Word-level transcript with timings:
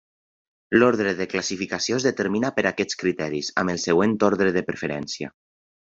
L'ordre 0.75 1.11
de 1.19 1.27
classificació 1.33 1.99
es 2.01 2.07
determina 2.09 2.51
per 2.57 2.65
aquests 2.71 2.99
criteris, 3.03 3.53
amb 3.65 3.75
el 3.75 3.83
següent 3.87 4.17
ordre 4.31 4.49
de 4.57 4.65
preferència. 4.71 5.35